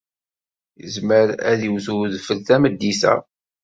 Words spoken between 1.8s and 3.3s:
wedfel tameddit-a.